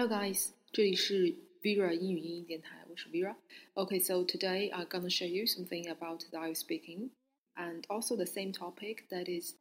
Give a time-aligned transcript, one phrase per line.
[0.00, 0.32] Hello guys.
[0.32, 3.36] guys，这里是 Vera 英语音译电台，我是 Vera.
[3.74, 7.10] Okay, so today I'm gonna show you something about IELTS speaking,
[7.54, 9.56] and also the same topic that is,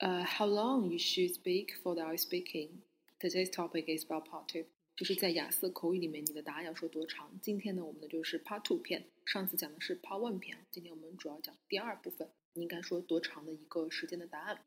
[0.00, 2.80] uh, how long you should speak for the IELTS speaking.
[3.20, 4.62] Today's topic is about part two.
[4.62, 4.66] two，
[4.96, 7.38] 就是在雅思口语里面你的答要说多长。
[7.42, 9.04] 今天呢，我们的就是 part two 片。
[9.26, 10.56] 上次讲的是 part one 片。
[10.70, 14.64] 今天我们主要讲第二部分，你应该说多长的一个时间的答案。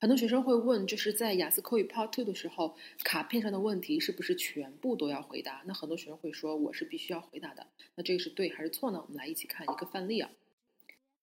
[0.00, 5.62] 很多学生会问，就是在雅思口语 Part Two 的时候，卡片上的问题是不是全部都要回答？
[5.66, 7.66] 那很多学生会说，我是必须要回答的。
[7.94, 9.02] 那这个是对还是错呢？
[9.02, 10.30] 我们来一起看一个范例啊。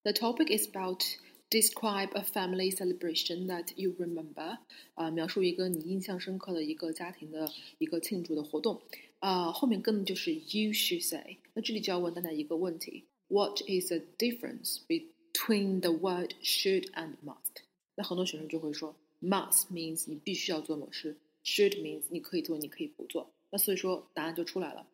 [0.01, 1.03] The topic is about
[1.51, 4.57] describe a family celebration that you remember。
[4.95, 7.47] 啊，描述一个你印象深刻的一个家庭的
[7.77, 8.81] 一个庆祝的活动。
[9.19, 11.37] 啊，后面跟的就是 you should say。
[11.53, 17.61] 那这里就要问大家一个问题：What is the difference between the word should and must？
[17.98, 23.28] 那很多学生就会说，must means 你必须要做某事，should means 你可以做，你可以不做。
[23.50, 24.86] 那所以说答案就出来了。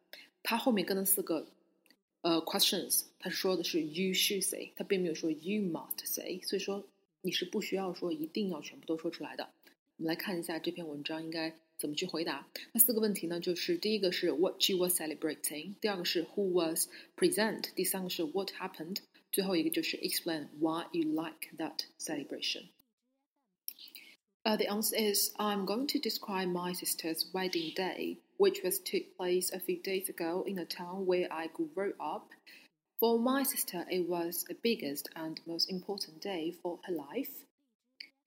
[0.43, 1.47] 它后面跟的四个
[2.23, 6.41] 呃 questions，它说的是 you should say，它并没有说 you must say。
[6.41, 6.83] 所以说
[7.21, 9.51] 你是不需要说一定要全部都说出来的。
[9.99, 12.49] 我们来看一下这篇文章应该怎么去回答。
[12.73, 22.69] 那四个问题呢，就是第一个是 what you were celebrating，第二个是 who was present，第三个是 what happened，最后一个就是 explain why you like that celebration。
[24.47, 29.51] Uh, the answer is I'm going to describe my sister's wedding day, which was took place
[29.51, 32.29] a few days ago in the town where I grew up.
[33.01, 37.45] For my sister, it was the biggest and most important day for her life.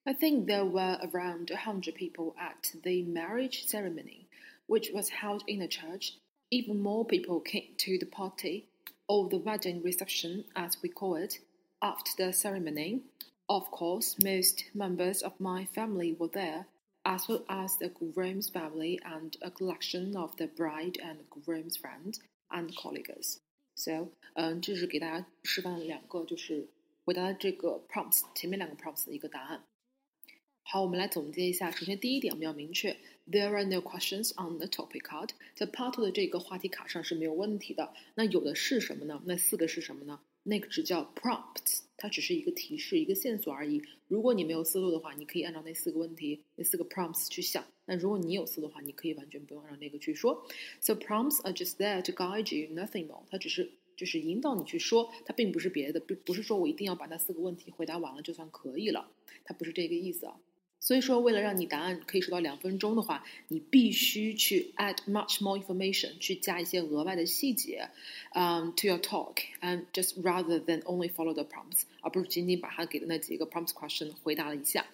[0.07, 4.27] I think there were around a hundred people at the marriage ceremony,
[4.65, 6.13] which was held in a church.
[6.49, 8.65] Even more people came to the party,
[9.07, 11.39] or the wedding reception, as we call it,
[11.81, 13.01] after the ceremony.
[13.46, 16.66] Of course, most members of my family were there,
[17.02, 22.20] as well as the groom's family and a collection of the bride and groom's friends
[22.48, 23.38] and colleagues.
[23.74, 26.68] So，嗯，这是给大家示范了两个，就是
[27.04, 29.64] 回答这个 prompts 前面两个 prompts 的一个答案。
[30.62, 31.70] 好，我们来总结一下。
[31.70, 32.96] 首先，第一点我们要明确，
[33.28, 37.92] there are no questions on the topic card，在 Part Two 的这个话题卡上是没有问题的。
[38.14, 39.20] 那有的是什么呢？
[39.26, 40.20] 那四个是什么呢？
[40.49, 43.81] 那个只叫 prompt，它只是一个提示、一个线索而已。
[44.07, 47.65] 如果你没有思路的话，你可以按照那四个问题、那四个 prompts 去想。
[47.85, 50.47] 那如果你有思路的话，你可以完全不用按照那个去说。
[50.79, 53.23] So prompts are just there to guide you, nothing more。
[53.29, 59.11] 它只是就是引导你去说，它并不是别的，不不是说我一定要把那四个问题回答完了就算可以了，
[59.43, 60.39] 它不是这个意思啊。
[60.87, 67.89] 所以说，为了让你答案可以收到两分钟的话，你必须去 add much more information，去加一些额外的细节，
[68.31, 74.85] 嗯、to your talk，and just rather than only follow the prompts，而不是仅仅把它给的那几个 prompts question 回答了一下。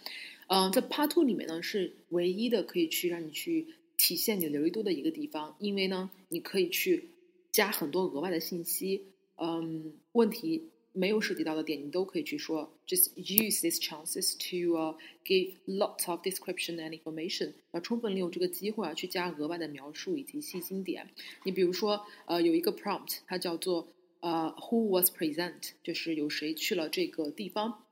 [0.48, 7.10] 嗯、在 Part Two 里面呢，是唯一的可以去让你去体现你流利度的一个地方，因为呢，你可以去
[7.52, 9.04] 加很多额外的信息，
[9.38, 10.70] 嗯，问题。
[10.94, 12.72] 没有涉及到的点，你都可以去说。
[12.88, 14.96] Just use these chances to uh,
[15.26, 21.10] give lots of description and information，要充分利用这个机会啊，去加额外的描述以及细心点。
[21.44, 23.88] 你比如说，呃，有一个 prompt，它叫做
[24.22, 27.84] 呃 Who was present，就是有谁去了这个地方。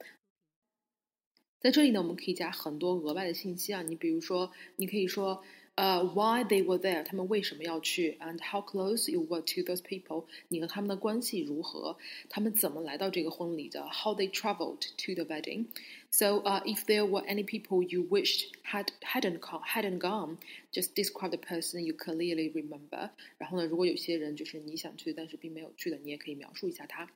[1.60, 3.82] 在这里呢，我们可以加很多额外的信息啊。
[3.82, 5.44] 你比如说，你可以说。
[5.77, 8.17] 呃、uh,，why they were there，他们为什么要去？
[8.19, 11.99] And how close you were to those people，你和他们的关系如何？
[12.31, 13.83] 他们怎么来到这个婚礼的？
[13.83, 19.41] How they traveled to the wedding。So, uh, if there were any people you wished had hadn't
[19.41, 20.39] come hadn't gone,
[20.73, 23.11] just describe the person you clearly remember.
[23.37, 27.07] 然后呢，如果有些人就是你想去但是并没有去的，你也可以描述一下他。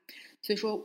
[0.42, 0.76] 所以说，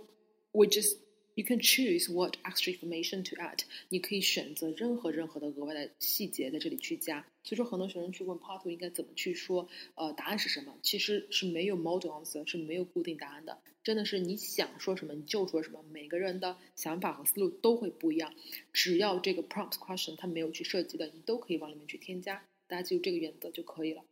[0.53, 0.95] we just
[1.40, 3.60] You can choose what extra information to add。
[3.88, 7.26] 你可以选择任何任何的额外的细节在这里去加。
[7.42, 10.76] 所以说，很多学生去问 Part Two 应该怎么去说，呃，答案是什么？
[10.82, 13.58] 其实是没有 model answer，是没有固定答案的。
[13.82, 15.82] 真的是你想说什么你就说什么。
[15.90, 18.34] 每个人的想法和思路都会不一样。
[18.74, 22.44] 只要这个 prompt question 它没有去涉及的，你都可以往里面去添加。
[22.66, 24.04] 大家记住这个原则就可以了。